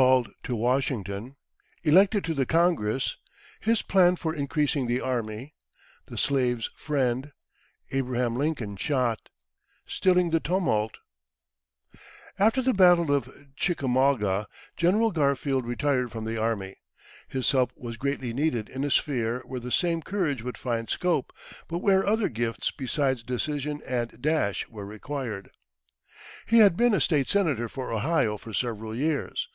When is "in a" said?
18.70-18.90